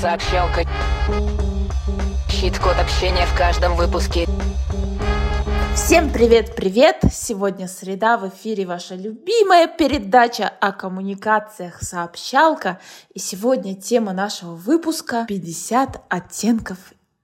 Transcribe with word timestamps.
Сообщалка. 0.00 0.64
Щит-код 2.30 2.76
общения 2.78 3.26
в 3.26 3.36
каждом 3.36 3.74
выпуске. 3.74 4.28
Всем 5.74 6.12
привет-привет! 6.12 6.98
Сегодня 7.10 7.66
среда, 7.66 8.16
в 8.16 8.28
эфире 8.28 8.64
ваша 8.64 8.94
любимая 8.94 9.66
передача 9.66 10.52
о 10.60 10.70
коммуникациях 10.70 11.82
«Сообщалка». 11.82 12.78
И 13.12 13.18
сегодня 13.18 13.74
тема 13.74 14.12
нашего 14.12 14.54
выпуска 14.54 15.24
50 15.26 16.04
оттенков 16.08 16.78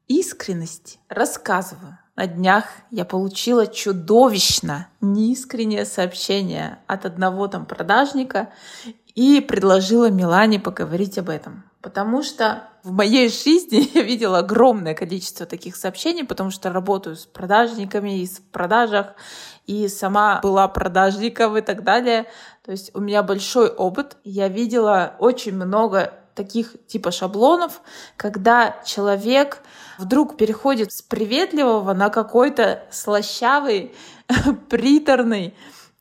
искренности. 0.09 0.99
Рассказываю. 1.09 1.99
На 2.17 2.27
днях 2.27 2.65
я 2.91 3.05
получила 3.05 3.69
чудовищно 3.69 4.89
неискреннее 5.01 5.85
сообщение 5.85 6.81
от 6.89 7.07
одного 7.07 7.47
там 7.47 7.67
продажника 7.67 8.49
и 9.15 9.41
предложила 9.41 10.11
Милане 10.11 10.59
поговорить 10.59 11.19
об 11.19 11.29
этом. 11.29 11.63
Потому 11.85 12.23
что 12.23 12.67
в 12.83 12.93
моей 12.93 13.29
жизни 13.29 13.91
я 13.95 14.03
видела 14.03 14.39
огромное 14.39 14.95
количество 14.95 15.45
таких 15.45 15.77
сообщений, 15.77 16.25
потому 16.25 16.51
что 16.51 16.73
работаю 16.73 17.15
с 17.15 17.27
продажниками 17.27 18.23
и 18.23 18.27
в 18.27 18.41
продажах, 18.41 19.09
и 19.67 19.87
сама 19.89 20.41
была 20.43 20.67
продажником 20.67 21.59
и 21.59 21.61
так 21.61 21.85
далее. 21.85 22.25
То 22.65 22.73
есть 22.73 22.91
у 22.95 23.01
меня 23.01 23.23
большой 23.23 23.69
опыт. 23.69 24.17
Я 24.25 24.49
видела 24.49 25.15
очень 25.19 25.55
много 25.55 26.15
таких 26.35 26.75
типа 26.87 27.11
шаблонов, 27.11 27.83
когда 28.17 28.83
человек 28.87 29.59
вдруг 29.99 30.39
переходит 30.39 30.91
с 30.91 31.03
приветливого 31.03 31.93
на 31.93 32.09
какой-то 32.09 32.83
слащавый, 32.91 33.95
приторный 34.71 35.55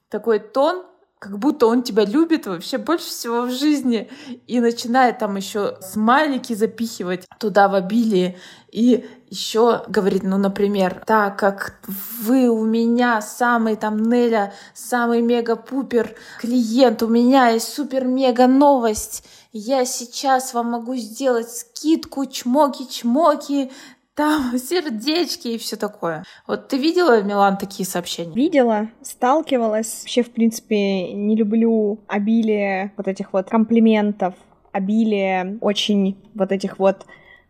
такой 0.08 0.40
тон, 0.40 0.86
как 1.24 1.40
будто 1.40 1.68
он 1.68 1.84
тебя 1.84 2.04
любит 2.04 2.48
вообще 2.48 2.77
больше 2.77 3.05
всего 3.05 3.43
в 3.43 3.52
жизни 3.52 4.10
и 4.46 4.60
начинает 4.60 5.20
там 5.20 5.38
еще 5.38 5.77
смайлики 5.79 6.52
запихивать 6.52 7.26
туда 7.40 7.70
в 7.70 7.76
обилие 7.76 8.38
и 8.74 9.07
еще 9.29 9.85
говорит, 9.88 10.24
ну, 10.24 10.35
например, 10.38 11.01
так 11.07 11.40
как 11.40 11.79
вы 12.21 12.49
у 12.49 12.66
меня 12.66 13.21
самый 13.21 13.77
там 13.77 14.04
Неля, 14.04 14.54
самый 14.74 15.21
мега-пупер 15.21 16.13
клиент, 16.41 17.01
у 17.04 17.07
меня 17.07 17.48
есть 17.48 17.74
супер-мега 17.74 18.48
новость, 18.48 19.24
я 19.54 19.85
сейчас 19.85 20.54
вам 20.54 20.71
могу 20.71 20.98
сделать 20.98 21.49
скидку, 21.49 22.26
чмоки-чмоки, 22.26 23.71
там 24.16 24.58
сердечки 24.58 25.50
и 25.50 25.58
все 25.58 25.76
такое. 25.76 26.24
Вот 26.48 26.68
ты 26.68 26.78
видела, 26.78 27.22
Милан, 27.22 27.58
такие 27.58 27.88
сообщения? 27.88 28.34
Видела, 28.34 28.90
сталкивалась. 29.02 30.02
Вообще, 30.02 30.24
в 30.24 30.32
принципе, 30.32 31.14
не 31.14 31.36
люблю 31.36 32.00
обилие 32.08 32.94
вот 32.98 33.08
этих 33.08 33.34
вот 33.34 33.50
комплиментов, 33.50 34.36
обилие 34.72 35.58
очень 35.62 36.18
вот 36.34 36.52
этих 36.52 36.80
вот 36.80 37.06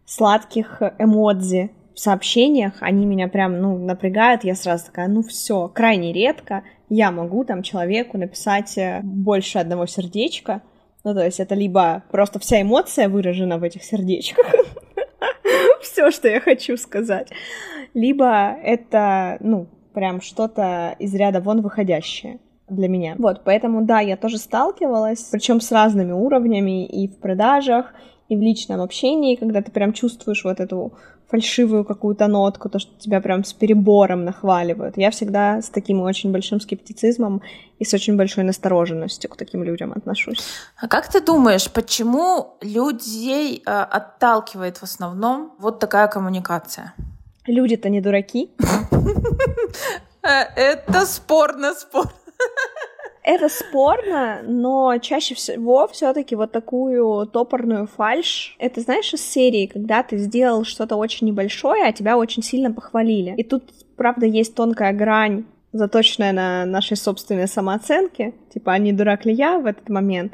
сладких 0.05 0.81
эмодзи 0.99 1.71
в 1.93 1.99
сообщениях, 1.99 2.73
они 2.79 3.05
меня 3.05 3.27
прям, 3.27 3.61
ну, 3.61 3.77
напрягают, 3.77 4.43
я 4.43 4.55
сразу 4.55 4.87
такая, 4.87 5.07
ну, 5.07 5.21
все, 5.21 5.67
крайне 5.67 6.11
редко 6.11 6.63
я 6.89 7.11
могу 7.11 7.43
там 7.43 7.63
человеку 7.63 8.17
написать 8.17 8.77
э, 8.77 9.01
больше 9.03 9.59
одного 9.59 9.85
сердечка, 9.85 10.61
ну, 11.03 11.13
то 11.13 11.23
есть 11.23 11.39
это 11.39 11.55
либо 11.55 12.03
просто 12.11 12.39
вся 12.39 12.61
эмоция 12.61 13.09
выражена 13.09 13.57
в 13.57 13.63
этих 13.63 13.83
сердечках, 13.83 14.45
все, 15.83 16.11
что 16.11 16.27
я 16.27 16.39
хочу 16.39 16.77
сказать. 16.77 17.29
Либо 17.93 18.57
это, 18.63 19.37
ну, 19.39 19.67
прям 19.93 20.21
что-то 20.21 20.95
из 20.99 21.13
ряда 21.13 21.39
вон 21.39 21.61
выходящее 21.61 22.39
для 22.69 22.87
меня. 22.87 23.15
Вот, 23.17 23.41
поэтому, 23.43 23.83
да, 23.83 23.99
я 23.99 24.17
тоже 24.17 24.37
сталкивалась, 24.37 25.29
причем 25.31 25.61
с 25.61 25.71
разными 25.71 26.11
уровнями 26.11 26.85
и 26.85 27.07
в 27.07 27.17
продажах, 27.19 27.93
и 28.29 28.35
в 28.35 28.41
личном 28.41 28.81
общении, 28.81 29.35
когда 29.35 29.61
ты 29.61 29.71
прям 29.71 29.93
чувствуешь 29.93 30.43
вот 30.43 30.59
эту 30.59 30.93
фальшивую 31.33 31.83
какую-то 31.83 32.27
нотку, 32.27 32.69
то, 32.69 32.79
что 32.79 32.91
тебя 32.99 33.19
прям 33.19 33.43
с 33.43 33.53
перебором 33.53 34.23
нахваливают. 34.23 34.97
Я 34.97 35.09
всегда 35.09 35.61
с 35.61 35.69
таким 35.69 36.01
очень 36.01 36.31
большим 36.31 36.61
скептицизмом 36.61 37.41
и 37.79 37.85
с 37.85 37.93
очень 37.93 38.15
большой 38.17 38.43
настороженностью 38.43 39.29
к 39.31 39.35
таким 39.35 39.63
людям 39.63 39.93
отношусь. 39.95 40.45
А 40.77 40.87
как 40.87 41.11
ты 41.11 41.21
думаешь, 41.21 41.71
почему 41.71 42.57
людей 42.61 43.63
э, 43.65 43.71
отталкивает 43.71 44.77
в 44.77 44.83
основном 44.83 45.53
вот 45.57 45.79
такая 45.79 46.07
коммуникация? 46.07 46.93
Люди-то 47.47 47.89
не 47.89 48.01
дураки. 48.01 48.51
Э, 50.25 50.43
это 50.55 51.05
спорно, 51.05 51.73
спорно. 51.73 52.11
Это 53.23 53.47
спорно, 53.47 54.41
но 54.43 54.97
чаще 54.97 55.33
всего 55.33 55.87
все-таки 55.87 56.35
вот 56.35 56.51
такую 56.51 57.25
топорную 57.27 57.87
фальш. 57.87 58.55
Это 58.59 58.81
знаешь 58.81 59.13
из 59.13 59.21
серии, 59.21 59.65
когда 59.65 60.03
ты 60.03 60.17
сделал 60.17 60.65
что-то 60.65 60.97
очень 60.97 61.27
небольшое, 61.27 61.85
а 61.85 61.93
тебя 61.93 62.17
очень 62.17 62.43
сильно 62.43 62.71
похвалили. 62.71 63.33
И 63.37 63.43
тут, 63.43 63.63
правда, 63.95 64.25
есть 64.25 64.55
тонкая 64.55 64.91
грань, 64.91 65.45
заточенная 65.71 66.33
на 66.33 66.65
нашей 66.65 66.97
собственной 66.97 67.47
самооценке. 67.47 68.33
Типа, 68.53 68.73
а 68.73 68.77
не 68.77 68.91
дурак 68.91 69.25
ли 69.25 69.33
я 69.33 69.57
в 69.57 69.67
этот 69.67 69.87
момент? 69.87 70.33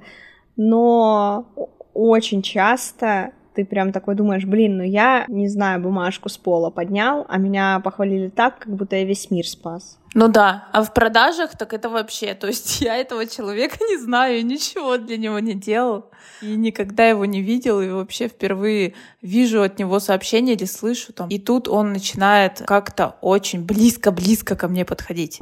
Но 0.58 1.46
очень 1.94 2.42
часто 2.42 3.34
ты 3.54 3.66
прям 3.66 3.92
такой 3.92 4.16
думаешь, 4.16 4.46
блин, 4.46 4.78
ну 4.78 4.84
я, 4.84 5.26
не 5.28 5.48
знаю, 5.48 5.80
бумажку 5.80 6.28
с 6.28 6.38
пола 6.38 6.72
поднял, 6.72 7.26
а 7.30 7.38
меня 7.38 7.80
похвалили 7.84 8.30
так, 8.30 8.60
как 8.60 8.74
будто 8.74 8.96
я 8.96 9.04
весь 9.04 9.30
мир 9.30 9.46
спас. 9.46 9.99
Ну 10.16 10.28
да, 10.28 10.68
а 10.72 10.84
в 10.84 10.94
продажах 10.94 11.56
так 11.56 11.74
это 11.74 11.90
вообще, 11.90 12.34
то 12.34 12.48
есть 12.48 12.82
я 12.82 12.96
этого 12.96 13.26
человека 13.28 13.78
не 13.88 13.98
знаю, 13.98 14.46
ничего 14.46 14.98
для 14.98 15.18
него 15.18 15.40
не 15.40 15.54
делал, 15.54 16.10
и 16.42 16.56
никогда 16.56 17.08
его 17.08 17.26
не 17.26 17.42
видел, 17.42 17.80
и 17.80 17.90
вообще 17.90 18.28
впервые 18.28 18.96
вижу 19.22 19.62
от 19.62 19.78
него 19.78 20.00
сообщение 20.00 20.56
или 20.56 20.66
слышу 20.66 21.14
там. 21.14 21.30
И 21.30 21.38
тут 21.38 21.68
он 21.68 21.94
начинает 21.94 22.64
как-то 22.66 23.18
очень 23.22 23.64
близко-близко 23.64 24.56
ко 24.56 24.68
мне 24.68 24.84
подходить. 24.84 25.40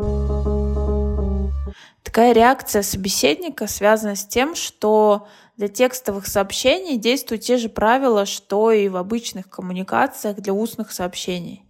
Такая 2.03 2.33
реакция 2.33 2.81
собеседника 2.81 3.67
связана 3.67 4.15
с 4.15 4.25
тем, 4.25 4.55
что 4.55 5.27
для 5.57 5.67
текстовых 5.67 6.27
сообщений 6.27 6.97
действуют 6.97 7.43
те 7.43 7.57
же 7.57 7.69
правила, 7.69 8.25
что 8.25 8.71
и 8.71 8.87
в 8.89 8.97
обычных 8.97 9.49
коммуникациях 9.49 10.37
для 10.37 10.53
устных 10.53 10.91
сообщений. 10.91 11.66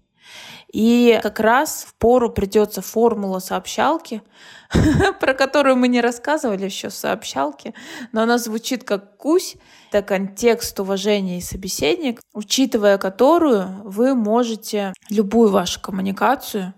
И 0.72 1.20
как 1.24 1.40
раз 1.40 1.86
в 1.88 1.94
пору 1.96 2.30
придется 2.30 2.82
формула 2.82 3.40
сообщалки, 3.40 4.22
про 5.20 5.34
которую 5.34 5.78
мы 5.78 5.88
не 5.88 6.02
рассказывали 6.02 6.66
еще 6.66 6.90
в 6.90 6.94
сообщалке, 6.94 7.74
но 8.12 8.22
она 8.22 8.38
звучит 8.38 8.84
как 8.84 9.18
кусь, 9.18 9.56
это 9.92 10.02
контекст, 10.06 10.80
уважения 10.80 11.38
и 11.38 11.42
собеседник, 11.42 12.20
учитывая 12.34 12.98
которую 12.98 13.82
вы 13.84 14.14
можете 14.14 14.94
любую 15.10 15.50
вашу 15.50 15.80
коммуникацию 15.80 16.74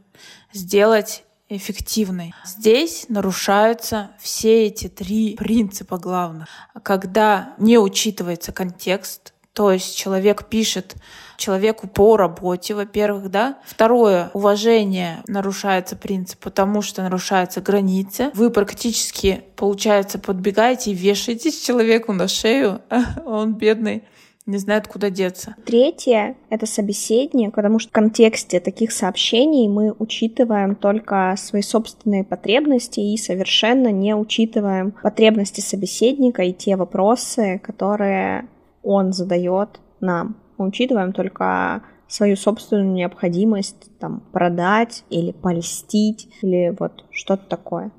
сделать 0.53 1.23
эффективной. 1.49 2.33
Здесь 2.45 3.07
нарушаются 3.09 4.11
все 4.19 4.67
эти 4.67 4.87
три 4.87 5.35
принципа 5.35 5.97
главных. 5.97 6.47
Когда 6.83 7.55
не 7.57 7.79
учитывается 7.79 8.51
контекст, 8.51 9.33
то 9.59 9.73
есть 9.73 9.97
человек 9.97 10.45
пишет 10.45 10.95
человеку 11.35 11.89
по 11.89 12.15
работе, 12.15 12.75
во-первых, 12.75 13.29
да. 13.29 13.57
Второе, 13.65 14.31
уважение 14.33 15.17
нарушается 15.27 15.97
принцип, 15.97 16.39
потому 16.39 16.81
что 16.81 17.01
нарушаются 17.03 17.59
границы. 17.59 18.31
Вы 18.35 18.51
практически, 18.51 19.41
получается, 19.57 20.17
подбегаете 20.17 20.91
и 20.91 20.93
вешаетесь 20.93 21.59
человеку 21.59 22.13
на 22.13 22.29
шею, 22.29 22.79
он 23.25 23.55
бедный 23.55 24.03
не 24.45 24.57
знает, 24.59 24.87
куда 24.87 25.09
деться. 25.09 25.55
Третье— 25.65 26.37
это 26.49 26.65
собеседник, 26.65 27.53
потому 27.53 27.79
что 27.79 27.89
в 27.89 27.91
контексте 27.91 28.61
таких 28.61 28.93
сообщений 28.93 29.67
мы 29.67 29.93
учитываем 29.99 30.75
только 30.75 31.35
свои 31.37 31.61
собственные 31.61 32.23
потребности 32.23 33.01
и 33.01 33.17
совершенно 33.17 33.89
не 33.89 34.15
учитываем 34.15 34.93
потребности 35.03 35.59
собеседника 35.59 36.43
и 36.43 36.53
те 36.53 36.77
вопросы, 36.77 37.59
которые 37.61 38.47
он 38.83 39.13
задает 39.13 39.79
нам. 39.99 40.37
Мы 40.57 40.67
учитываем 40.67 41.13
только 41.13 41.83
свою 42.07 42.35
собственную 42.35 42.91
необходимость 42.91 43.97
там 43.99 44.21
продать 44.31 45.03
или 45.09 45.31
польстить 45.31 46.27
или 46.41 46.75
вот 46.77 47.05
что-то 47.11 47.45
такое. 47.47 47.91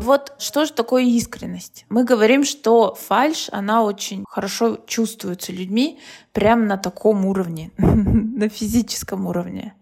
Вот 0.00 0.32
что 0.38 0.64
же 0.64 0.72
такое 0.72 1.02
искренность? 1.02 1.84
Мы 1.90 2.04
говорим, 2.04 2.44
что 2.44 2.94
фальш, 2.94 3.48
она 3.52 3.82
очень 3.82 4.24
хорошо 4.26 4.78
чувствуется 4.86 5.52
людьми 5.52 5.98
прямо 6.32 6.64
на 6.64 6.76
таком 6.78 7.26
уровне, 7.26 7.72
на 7.76 8.48
физическом 8.48 9.26
уровне. 9.26 9.74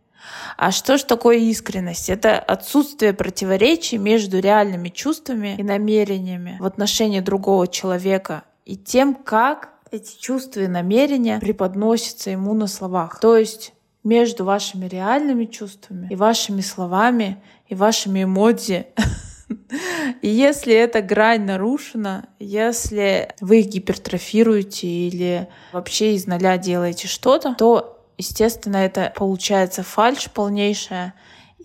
А 0.56 0.72
что 0.72 0.98
же 0.98 1.04
такое 1.04 1.36
искренность? 1.36 2.08
Это 2.08 2.38
отсутствие 2.38 3.12
противоречий 3.12 3.98
между 3.98 4.40
реальными 4.40 4.88
чувствами 4.88 5.54
и 5.56 5.62
намерениями 5.62 6.56
в 6.58 6.66
отношении 6.66 7.20
другого 7.20 7.68
человека 7.68 8.42
и 8.66 8.76
тем, 8.76 9.14
как 9.14 9.70
эти 9.90 10.18
чувства 10.18 10.60
и 10.60 10.66
намерения 10.66 11.38
преподносятся 11.40 12.30
ему 12.30 12.52
на 12.52 12.66
словах. 12.66 13.18
То 13.20 13.36
есть 13.38 13.72
между 14.04 14.44
вашими 14.44 14.86
реальными 14.86 15.46
чувствами 15.46 16.08
и 16.10 16.16
вашими 16.16 16.60
словами 16.60 17.42
и 17.68 17.74
вашими 17.74 18.24
эмодзи 18.24 18.86
И 20.22 20.28
если 20.28 20.74
эта 20.74 21.02
грань 21.02 21.44
нарушена, 21.44 22.28
если 22.38 23.30
вы 23.40 23.60
их 23.60 23.66
гипертрофируете 23.66 24.86
или 24.86 25.48
вообще 25.72 26.14
из 26.14 26.26
нуля 26.26 26.58
делаете 26.58 27.06
что-то, 27.06 27.54
то, 27.54 28.04
естественно, 28.18 28.78
это 28.78 29.12
получается 29.14 29.82
фальш 29.82 30.30
полнейшая. 30.30 31.14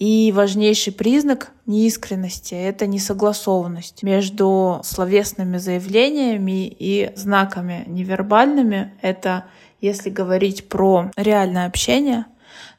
И 0.02 0.32
важнейший 0.32 0.94
признак 0.94 1.52
неискренности— 1.68 2.56
это 2.56 2.88
несогласованность 2.88 4.02
между 4.02 4.82
словесными 4.84 5.58
заявлениями 5.60 6.76
и 6.80 7.12
знаками 7.16 7.84
невербальными. 7.86 8.96
Это 9.04 9.46
если 9.80 10.10
говорить 10.10 10.70
про 10.70 11.12
реальное 11.16 11.68
общение, 11.68 12.26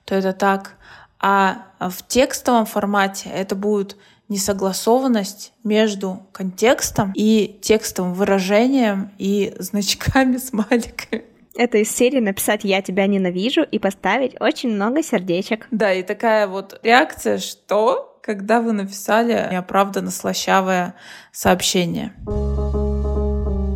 то 0.04 0.16
это 0.16 0.32
так. 0.32 0.74
А 1.20 1.66
в 1.78 2.04
текстовом 2.08 2.66
формате 2.66 3.30
это 3.32 3.54
будет 3.54 3.96
несогласованность 4.28 5.52
между 5.62 6.26
контекстом 6.32 7.12
и 7.14 7.56
текстовым 7.62 8.14
выражением 8.14 9.12
и 9.18 9.54
значками, 9.60 10.38
смайликами. 10.38 11.22
Это 11.56 11.78
из 11.78 11.94
серии 11.94 12.20
написать 12.20 12.64
«Я 12.64 12.80
тебя 12.82 13.06
ненавижу» 13.06 13.62
и 13.62 13.78
поставить 13.78 14.40
очень 14.40 14.70
много 14.70 15.02
сердечек. 15.02 15.66
Да, 15.70 15.92
и 15.92 16.02
такая 16.02 16.46
вот 16.46 16.80
реакция, 16.82 17.38
что 17.38 18.18
когда 18.22 18.60
вы 18.60 18.72
написали 18.72 19.48
неоправданно 19.50 20.10
слащавое 20.10 20.94
сообщение. 21.32 22.14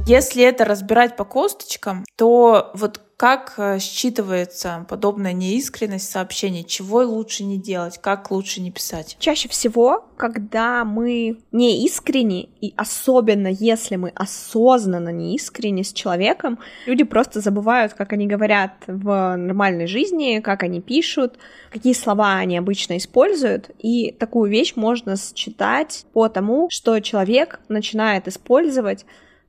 Если 0.07 0.45
это 0.45 0.65
разбирать 0.65 1.17
по 1.17 1.25
косточкам, 1.25 2.05
то 2.17 2.71
вот 2.75 3.01
как 3.17 3.55
э, 3.57 3.79
считывается 3.79 4.85
подобная 4.85 5.33
неискренность 5.33 6.11
сообщений? 6.11 6.65
Чего 6.65 6.99
лучше 6.99 7.45
не 7.45 7.59
делать? 7.59 7.99
Как 7.99 8.31
лучше 8.31 8.61
не 8.61 8.71
писать? 8.71 9.17
Чаще 9.19 9.49
всего, 9.49 10.05
когда 10.19 10.85
мы 10.85 11.39
не 11.51 11.87
искренни, 11.87 12.51
и 12.61 12.75
особенно 12.77 13.47
если 13.49 13.97
мы 13.97 14.11
осознанно 14.15 15.09
не 15.09 15.35
искренни 15.35 15.81
с 15.81 15.95
человеком, 15.95 16.59
люди 16.85 17.05
просто 17.05 17.41
забывают, 17.41 17.95
как 17.95 18.13
они 18.13 18.27
говорят 18.27 18.73
в 18.87 19.37
нормальной 19.37 19.87
жизни, 19.87 20.41
как 20.41 20.63
они 20.63 20.83
пишут, 20.83 21.39
какие 21.71 21.95
слова 21.95 22.35
они 22.35 22.59
обычно 22.59 22.99
используют. 22.99 23.71
И 23.79 24.13
такую 24.13 24.51
вещь 24.51 24.75
можно 24.77 25.17
считать 25.17 26.05
по 26.13 26.29
тому, 26.29 26.69
что 26.71 27.01
человек 27.01 27.61
начинает 27.69 28.29
использовать 28.29 29.07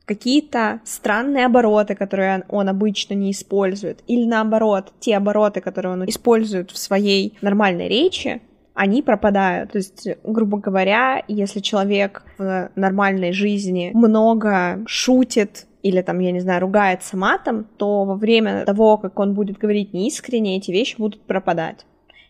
какие-то 0.08 0.80
странные 0.86 1.46
обороты, 1.46 1.94
которые 1.94 2.46
он 2.50 2.70
обычно 2.70 3.14
не 3.14 3.32
использует, 3.32 4.00
или 4.08 4.26
наоборот, 4.26 4.94
те 5.00 5.18
обороты, 5.18 5.62
которые 5.62 5.94
он 5.94 6.06
использует 6.06 6.72
в 6.72 6.78
своей 6.78 7.38
нормальной 7.42 7.90
речи, 7.90 8.42
они 8.74 9.02
пропадают. 9.02 9.74
То 9.74 9.80
есть, 9.80 10.08
грубо 10.24 10.60
говоря, 10.60 11.24
если 11.28 11.60
человек 11.60 12.24
в 12.38 12.70
нормальной 12.76 13.34
жизни 13.34 13.92
много 13.94 14.84
шутит 14.88 15.66
или 15.84 16.02
там, 16.02 16.20
я 16.20 16.32
не 16.32 16.40
знаю, 16.40 16.62
ругается 16.62 17.18
матом, 17.18 17.66
то 17.78 18.06
во 18.06 18.16
время 18.16 18.66
того, 18.66 18.98
как 18.98 19.20
он 19.20 19.34
будет 19.34 19.58
говорить 19.58 19.94
неискренне, 19.94 20.58
эти 20.58 20.72
вещи 20.72 20.96
будут 20.98 21.22
пропадать. 21.22 21.86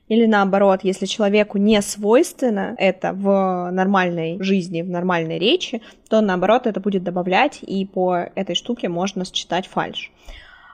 Или 0.07 0.25
наоборот, 0.25 0.81
если 0.83 1.05
человеку 1.05 1.57
не 1.57 1.81
свойственно 1.81 2.75
это 2.77 3.11
в 3.13 3.69
нормальной 3.71 4.41
жизни, 4.41 4.81
в 4.81 4.89
нормальной 4.89 5.37
речи, 5.37 5.81
то 6.09 6.21
наоборот 6.21 6.65
это 6.65 6.79
будет 6.79 7.03
добавлять, 7.03 7.59
и 7.61 7.85
по 7.85 8.29
этой 8.35 8.55
штуке 8.55 8.87
можно 8.87 9.25
считать 9.25 9.67
фальш. 9.67 10.11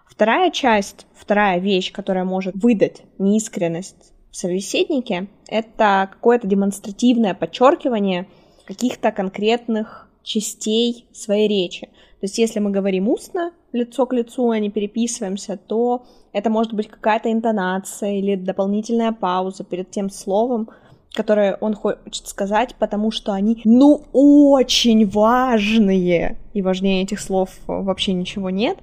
Вторая 0.05 0.51
часть, 0.51 1.07
вторая 1.15 1.59
вещь, 1.59 1.91
которая 1.91 2.25
может 2.25 2.55
выдать 2.55 3.01
неискренность 3.17 4.13
в 4.29 4.35
собеседнике, 4.35 5.27
это 5.47 6.09
какое-то 6.11 6.47
демонстративное 6.47 7.33
подчеркивание 7.33 8.27
каких-то 8.65 9.11
конкретных 9.11 10.07
частей 10.21 11.07
своей 11.11 11.47
речи. 11.47 11.89
То 12.23 12.25
есть 12.25 12.37
если 12.37 12.61
мы 12.61 12.71
говорим 12.71 13.09
устно, 13.09 13.51
лицо 13.73 14.05
к 14.05 14.13
лицу, 14.13 14.49
а 14.49 14.57
не 14.57 14.69
переписываемся, 14.69 15.57
то 15.57 16.05
это 16.31 16.49
может 16.49 16.73
быть 16.73 16.87
какая-то 16.87 17.29
интонация 17.29 18.13
или 18.13 18.35
дополнительная 18.35 19.11
пауза 19.11 19.65
перед 19.65 19.91
тем 19.91 20.09
словом, 20.09 20.69
которое 21.11 21.57
он 21.59 21.73
хочет 21.73 22.25
сказать, 22.25 22.75
потому 22.79 23.11
что 23.11 23.33
они, 23.33 23.59
ну, 23.65 24.05
очень 24.13 25.05
важные, 25.05 26.37
и 26.53 26.61
важнее 26.61 27.03
этих 27.03 27.19
слов 27.19 27.49
вообще 27.67 28.13
ничего 28.13 28.49
нет. 28.49 28.77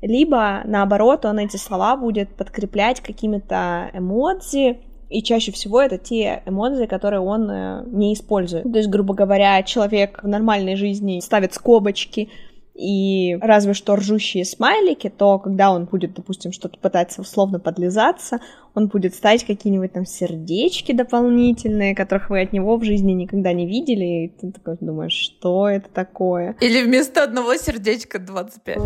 Либо, 0.00 0.60
наоборот, 0.64 1.24
он 1.24 1.40
эти 1.40 1.56
слова 1.56 1.96
будет 1.96 2.36
подкреплять 2.36 3.00
какими-то 3.00 3.90
эмодзи, 3.94 4.78
и 5.08 5.22
чаще 5.24 5.50
всего 5.50 5.80
это 5.80 5.98
те 5.98 6.42
эмодзи, 6.46 6.86
которые 6.86 7.20
он 7.20 7.50
э, 7.50 7.84
не 7.86 8.14
использует. 8.14 8.64
То 8.64 8.78
есть, 8.78 8.88
грубо 8.88 9.14
говоря, 9.14 9.60
человек 9.62 10.20
в 10.22 10.28
нормальной 10.28 10.76
жизни 10.76 11.20
ставит 11.20 11.54
скобочки, 11.54 12.28
и 12.76 13.38
разве 13.40 13.72
что 13.72 13.96
ржущие 13.96 14.44
смайлики, 14.44 15.08
то 15.08 15.38
когда 15.38 15.72
он 15.72 15.86
будет, 15.86 16.14
допустим, 16.14 16.52
что-то 16.52 16.78
пытаться 16.78 17.22
условно 17.22 17.58
подлизаться, 17.58 18.40
он 18.74 18.88
будет 18.88 19.14
ставить 19.14 19.44
какие-нибудь 19.44 19.92
там 19.92 20.04
сердечки 20.04 20.92
дополнительные, 20.92 21.94
которых 21.94 22.28
вы 22.28 22.42
от 22.42 22.52
него 22.52 22.76
в 22.76 22.84
жизни 22.84 23.12
никогда 23.12 23.52
не 23.52 23.66
видели, 23.66 24.04
и 24.04 24.28
ты 24.28 24.52
такой 24.52 24.76
думаешь, 24.80 25.12
что 25.12 25.68
это 25.68 25.88
такое? 25.88 26.56
Или 26.60 26.82
вместо 26.82 27.22
одного 27.22 27.56
сердечка 27.56 28.18
25. 28.18 28.76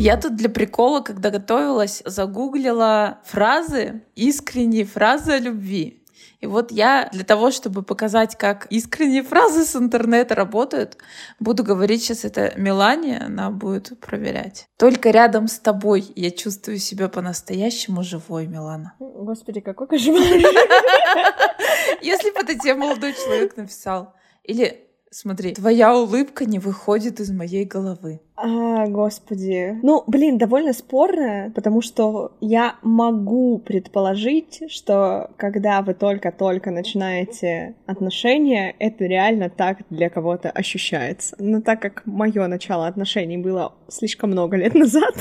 Я 0.00 0.16
тут 0.16 0.34
для 0.34 0.48
прикола, 0.48 1.00
когда 1.00 1.30
готовилась, 1.30 2.02
загуглила 2.06 3.18
фразы, 3.26 4.02
искренние 4.16 4.86
фразы 4.86 5.32
о 5.32 5.38
любви. 5.38 5.99
И 6.40 6.46
вот 6.46 6.72
я 6.72 7.08
для 7.12 7.24
того, 7.24 7.50
чтобы 7.50 7.82
показать, 7.82 8.36
как 8.36 8.66
искренние 8.66 9.22
фразы 9.22 9.64
с 9.64 9.76
интернета 9.76 10.34
работают, 10.34 10.96
буду 11.38 11.62
говорить 11.62 12.02
сейчас 12.02 12.24
это 12.24 12.54
Мелане, 12.56 13.18
она 13.18 13.50
будет 13.50 13.98
проверять. 14.00 14.66
Только 14.78 15.10
рядом 15.10 15.48
с 15.48 15.58
тобой 15.58 16.10
я 16.16 16.30
чувствую 16.30 16.78
себя 16.78 17.08
по-настоящему 17.08 18.02
живой, 18.02 18.46
Милана. 18.46 18.94
Господи, 18.98 19.60
какой 19.60 19.86
кошмар. 19.86 20.22
Если 22.00 22.30
бы 22.30 22.40
это 22.40 22.58
тебе 22.58 22.74
молодой 22.74 23.12
человек 23.12 23.56
написал. 23.56 24.14
Или 24.42 24.89
Смотри, 25.12 25.54
твоя 25.54 25.96
улыбка 25.96 26.44
не 26.44 26.60
выходит 26.60 27.18
из 27.18 27.32
моей 27.32 27.64
головы. 27.64 28.20
А, 28.36 28.86
господи. 28.86 29.76
Ну, 29.82 30.04
блин, 30.06 30.38
довольно 30.38 30.72
спорно, 30.72 31.52
потому 31.52 31.82
что 31.82 32.32
я 32.40 32.76
могу 32.82 33.58
предположить, 33.58 34.62
что 34.68 35.30
когда 35.36 35.82
вы 35.82 35.94
только-только 35.94 36.70
начинаете 36.70 37.74
отношения, 37.86 38.72
это 38.78 39.04
реально 39.04 39.50
так 39.50 39.78
для 39.90 40.10
кого-то 40.10 40.48
ощущается. 40.48 41.34
Но 41.40 41.60
так 41.60 41.82
как 41.82 42.02
мое 42.06 42.46
начало 42.46 42.86
отношений 42.86 43.36
было 43.36 43.74
слишком 43.88 44.30
много 44.30 44.56
лет 44.56 44.74
назад, 44.74 45.14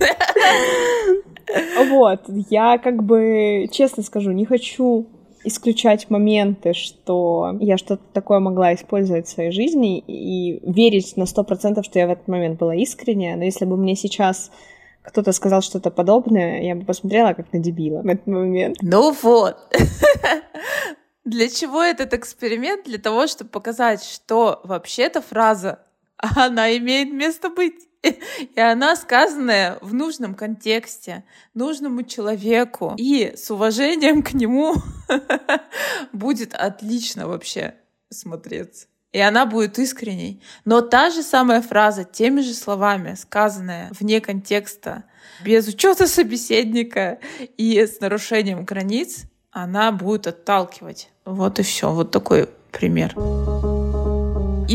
вот, 1.90 2.22
я 2.48 2.78
как 2.78 3.02
бы, 3.02 3.68
честно 3.70 4.02
скажу, 4.02 4.32
не 4.32 4.46
хочу 4.46 5.06
исключать 5.44 6.10
моменты, 6.10 6.74
что 6.74 7.56
я 7.60 7.76
что-то 7.76 8.02
такое 8.12 8.40
могла 8.40 8.74
использовать 8.74 9.26
в 9.26 9.30
своей 9.30 9.50
жизни 9.50 9.98
и 9.98 10.60
верить 10.68 11.16
на 11.16 11.26
сто 11.26 11.44
процентов, 11.44 11.84
что 11.84 11.98
я 11.98 12.06
в 12.06 12.10
этот 12.10 12.28
момент 12.28 12.58
была 12.58 12.74
искренняя. 12.74 13.36
Но 13.36 13.44
если 13.44 13.64
бы 13.64 13.76
мне 13.76 13.94
сейчас 13.94 14.50
кто-то 15.02 15.32
сказал 15.32 15.60
что-то 15.60 15.90
подобное, 15.90 16.62
я 16.62 16.74
бы 16.74 16.84
посмотрела 16.84 17.34
как 17.34 17.52
на 17.52 17.58
дебила 17.58 18.02
в 18.02 18.06
этот 18.06 18.26
момент. 18.26 18.78
Ну 18.80 19.14
вот. 19.22 19.56
Для 21.24 21.48
чего 21.48 21.82
этот 21.82 22.12
эксперимент? 22.14 22.84
Для 22.84 22.98
того, 22.98 23.26
чтобы 23.26 23.50
показать, 23.50 24.02
что 24.02 24.60
вообще-то 24.64 25.22
фраза, 25.22 25.80
она 26.18 26.76
имеет 26.76 27.12
место 27.12 27.50
быть. 27.50 27.88
И 28.54 28.60
она 28.60 28.96
сказанная 28.96 29.78
в 29.80 29.94
нужном 29.94 30.34
контексте, 30.34 31.24
нужному 31.54 32.02
человеку 32.02 32.94
и 32.98 33.32
с 33.34 33.50
уважением 33.50 34.22
к 34.22 34.34
нему 34.34 34.74
будет 36.12 36.52
отлично 36.54 37.26
вообще 37.26 37.74
смотреться. 38.10 38.88
И 39.12 39.20
она 39.20 39.46
будет 39.46 39.78
искренней. 39.78 40.42
Но 40.64 40.80
та 40.80 41.10
же 41.10 41.22
самая 41.22 41.62
фраза, 41.62 42.04
теми 42.04 42.40
же 42.40 42.52
словами, 42.52 43.14
сказанная 43.14 43.90
вне 43.98 44.20
контекста, 44.20 45.04
без 45.44 45.68
учета 45.68 46.06
собеседника 46.06 47.20
и 47.56 47.78
с 47.78 48.00
нарушением 48.00 48.64
границ, 48.64 49.22
она 49.52 49.92
будет 49.92 50.26
отталкивать. 50.26 51.10
Вот 51.24 51.60
и 51.60 51.62
все. 51.62 51.92
Вот 51.92 52.10
такой 52.10 52.48
пример. 52.72 53.14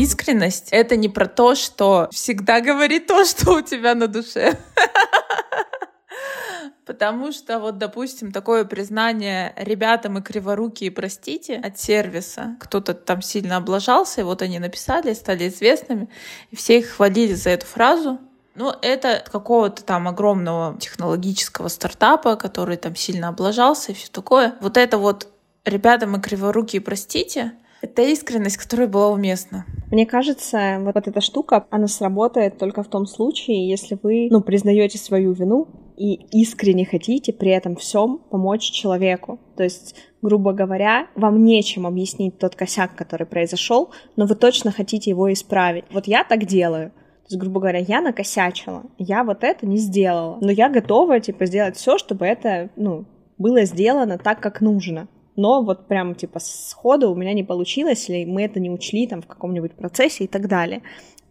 Искренность— 0.00 0.68
это 0.70 0.96
не 0.96 1.10
про 1.10 1.26
то, 1.26 1.54
что 1.54 2.08
всегда 2.10 2.62
говори 2.62 3.00
то, 3.00 3.22
что 3.26 3.56
у 3.56 3.60
тебя 3.60 3.94
на 3.94 4.06
душе. 4.06 4.58
Потому 6.86 7.32
что 7.32 7.60
вот, 7.60 7.76
допустим, 7.76 8.32
такое 8.32 8.64
признание 8.64 9.52
ребятам 9.56 10.16
и 10.16 10.22
криворукие, 10.22 10.90
простите, 10.90 11.56
от 11.56 11.78
сервиса. 11.78 12.56
Кто-то 12.60 12.94
там 12.94 13.20
сильно 13.20 13.58
облажался, 13.58 14.22
и 14.22 14.24
вот 14.24 14.40
они 14.40 14.58
написали, 14.58 15.12
стали 15.12 15.48
известными, 15.48 16.08
и 16.50 16.56
все 16.56 16.78
их 16.78 16.92
хвалили 16.92 17.34
за 17.34 17.50
эту 17.50 17.66
фразу. 17.66 18.18
Ну, 18.54 18.72
это 18.80 19.22
какого-то 19.30 19.84
там 19.84 20.08
огромного 20.08 20.78
технологического 20.80 21.68
стартапа, 21.68 22.36
который 22.36 22.78
там 22.78 22.96
сильно 22.96 23.28
облажался 23.28 23.92
и 23.92 23.94
все 23.94 24.08
такое. 24.10 24.54
Вот 24.62 24.78
это 24.78 24.96
вот 24.96 25.28
ребятам 25.66 26.16
и 26.16 26.20
криворукие, 26.20 26.80
простите, 26.80 27.52
Это 27.82 28.02
искренность, 28.02 28.58
которая 28.58 28.88
была 28.88 29.08
уместна. 29.08 29.64
Мне 29.90 30.04
кажется, 30.04 30.78
вот, 30.80 30.94
вот 30.94 31.08
эта 31.08 31.20
штука, 31.20 31.66
она 31.70 31.88
сработает 31.88 32.58
только 32.58 32.82
в 32.82 32.88
том 32.88 33.06
случае, 33.06 33.68
если 33.68 33.98
вы, 34.02 34.28
ну, 34.30 34.42
признаете 34.42 34.98
свою 34.98 35.32
вину 35.32 35.68
и 35.96 36.14
искренне 36.40 36.84
хотите 36.84 37.32
при 37.32 37.50
этом 37.50 37.76
всем 37.76 38.18
помочь 38.30 38.70
человеку. 38.70 39.40
То 39.56 39.62
есть, 39.62 39.96
грубо 40.20 40.52
говоря, 40.52 41.08
вам 41.14 41.42
нечем 41.42 41.86
объяснить 41.86 42.38
тот 42.38 42.54
косяк, 42.54 42.94
который 42.94 43.26
произошел, 43.26 43.90
но 44.14 44.26
вы 44.26 44.34
точно 44.34 44.72
хотите 44.72 45.10
его 45.10 45.32
исправить. 45.32 45.84
Вот 45.90 46.06
я 46.06 46.22
так 46.22 46.44
делаю. 46.44 46.90
То 46.90 47.34
есть, 47.34 47.40
грубо 47.40 47.60
говоря, 47.60 47.78
я 47.78 48.02
накосячила, 48.02 48.84
я 48.98 49.24
вот 49.24 49.42
это 49.42 49.66
не 49.66 49.78
сделала, 49.78 50.38
но 50.40 50.50
я 50.50 50.68
готова, 50.68 51.18
типа, 51.20 51.46
сделать 51.46 51.76
все, 51.76 51.96
чтобы 51.96 52.26
это, 52.26 52.70
ну, 52.76 53.06
было 53.38 53.64
сделано 53.64 54.18
так, 54.18 54.40
как 54.40 54.60
нужно 54.60 55.08
но 55.36 55.62
вот 55.62 55.86
прям 55.86 56.14
типа 56.14 56.38
сходу 56.40 57.10
у 57.10 57.14
меня 57.14 57.32
не 57.32 57.44
получилось, 57.44 58.08
или 58.08 58.24
мы 58.24 58.42
это 58.42 58.60
не 58.60 58.70
учли 58.70 59.06
там 59.06 59.22
в 59.22 59.26
каком-нибудь 59.26 59.72
процессе 59.72 60.24
и 60.24 60.26
так 60.26 60.48
далее. 60.48 60.82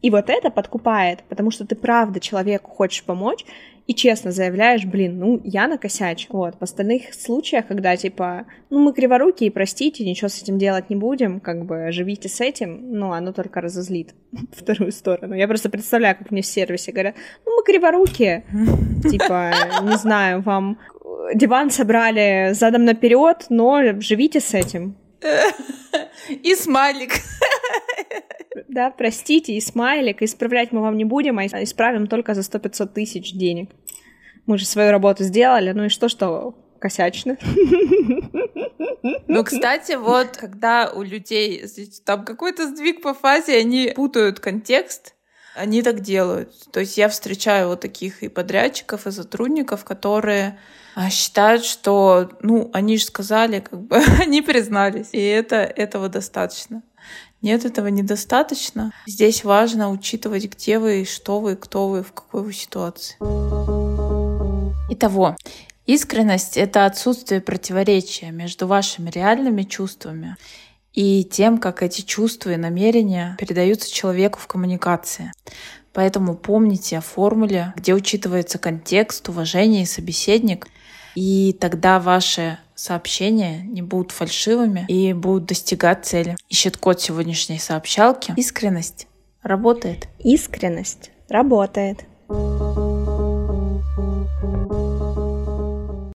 И 0.01 0.10
вот 0.10 0.29
это 0.29 0.50
подкупает, 0.50 1.24
потому 1.27 1.51
что 1.51 1.65
ты 1.65 1.75
правда 1.75 2.20
человеку 2.20 2.72
хочешь 2.72 3.03
помочь 3.03 3.46
и 3.89 3.96
честно 3.96 4.31
заявляешь, 4.31 4.86
блин, 4.86 5.17
ну, 5.17 5.41
я 5.43 5.67
накосячу. 5.67 6.27
Вот, 6.29 6.53
в 6.60 6.62
остальных 6.62 7.12
случаях, 7.15 7.65
когда, 7.65 7.98
типа, 7.98 8.46
ну, 8.69 8.77
мы 8.77 8.93
криворукие, 8.93 9.50
простите, 9.50 10.05
ничего 10.05 10.27
с 10.27 10.43
этим 10.43 10.60
делать 10.60 10.91
не 10.91 10.96
будем, 10.96 11.39
как 11.39 11.65
бы, 11.65 11.91
живите 11.91 12.29
с 12.29 12.39
этим, 12.39 12.91
ну, 12.91 13.13
оно 13.13 13.34
только 13.34 13.62
разозлит 13.62 14.13
вторую 14.55 14.91
сторону. 14.91 15.34
Я 15.34 15.48
просто 15.48 15.72
представляю, 15.72 16.15
как 16.15 16.29
мне 16.29 16.43
в 16.43 16.46
сервисе 16.46 16.91
говорят, 16.91 17.15
ну, 17.48 17.55
мы 17.55 17.63
криворукие, 17.63 18.46
типа, 19.10 19.53
не 19.81 19.98
знаю, 19.98 20.41
вам 20.41 20.77
диван 21.34 21.72
собрали 21.72 22.51
задом 22.53 22.86
наперед, 22.86 23.48
но 23.50 24.00
живите 24.01 24.39
с 24.39 24.53
этим. 24.53 24.98
И 26.29 26.53
смайлик. 26.53 27.13
Да, 28.69 28.91
простите, 28.91 29.53
и 29.53 29.61
смайлик. 29.61 30.21
Исправлять 30.21 30.71
мы 30.71 30.81
вам 30.81 30.95
не 30.95 31.03
будем, 31.03 31.39
а 31.39 31.45
исправим 31.45 32.05
только 32.05 32.35
за 32.35 32.41
100-500 32.41 32.88
тысяч 32.93 33.33
денег. 33.33 33.71
Мы 34.45 34.59
же 34.59 34.65
свою 34.65 34.91
работу 34.91 35.23
сделали, 35.23 35.71
ну 35.71 35.85
и 35.85 35.89
что, 35.89 36.07
что 36.07 36.55
косячно. 36.79 37.38
Ну, 39.27 39.43
кстати, 39.43 39.93
вот, 39.93 40.38
когда 40.38 40.91
у 40.91 41.01
людей 41.01 41.65
там 42.05 42.25
какой-то 42.25 42.67
сдвиг 42.67 43.01
по 43.01 43.13
фазе, 43.13 43.57
они 43.57 43.91
путают 43.95 44.39
контекст, 44.39 45.15
они 45.55 45.81
так 45.81 46.01
делают. 46.01 46.53
То 46.71 46.79
есть 46.79 46.97
я 46.97 47.09
встречаю 47.09 47.69
вот 47.69 47.79
таких 47.79 48.21
и 48.21 48.27
подрядчиков, 48.27 49.07
и 49.07 49.11
сотрудников, 49.11 49.83
которые 49.83 50.59
а, 50.95 51.09
считают, 51.09 51.63
что, 51.65 52.29
ну, 52.41 52.69
они 52.73 52.97
же 52.97 53.05
сказали, 53.05 53.61
как 53.61 53.81
бы, 53.81 53.97
они 54.19 54.41
признались, 54.41 55.09
и 55.11 55.21
это, 55.21 55.55
этого 55.57 56.07
достаточно. 56.09 56.83
Нет, 57.41 57.63
этого 57.63 57.88
недостаточно. 57.88 58.91
Здесь 59.08 59.46
важно 59.46 59.91
учитывать, 59.91 60.46
где 60.46 60.77
вы, 60.77 61.05
что 61.05 61.39
вы, 61.39 61.55
кто 61.55 61.88
вы, 61.88 62.03
в 62.03 62.12
какой 62.12 62.43
вы 62.43 62.51
ситуации. 62.51 63.15
Итого, 64.91 65.38
искренность— 65.86 66.58
это 66.58 66.86
отсутствие 66.86 67.39
противоречия 67.39 68.31
между 68.31 68.67
вашими 68.67 69.10
реальными 69.10 69.63
чувствами 69.63 70.36
и 70.93 71.24
тем, 71.24 71.60
как 71.60 71.81
эти 71.81 72.01
чувства 72.01 72.50
и 72.50 72.58
намерения 72.58 73.38
передаются 73.39 73.89
человеку 73.89 74.39
в 74.39 74.48
коммуникации. 74.48 75.31
Поэтому 75.93 76.36
помните 76.36 76.98
о 76.98 77.01
формуле, 77.01 77.74
где 77.77 77.93
учитывается 77.93 78.58
контекст, 78.58 79.29
уважение 79.29 79.84
и 79.84 79.86
собеседник, 79.86 80.67
и 81.15 81.55
тогда 81.60 82.00
ваши 82.01 82.60
сообщения 82.79 83.62
не 83.63 83.81
будут 83.81 84.12
фальшивыми 84.12 84.86
и 84.88 85.13
будут 85.13 85.45
достигать 85.45 86.05
цели. 86.05 86.36
Ищет 86.48 86.77
код 86.77 87.01
сегодняшней 87.01 87.59
сообщалки. 87.59 88.33
Искренность 88.38 89.07
работает. 89.43 90.07
Искренность 90.19 91.12
работает. 91.29 92.05
Thank 92.29 92.59
you 92.59 93.28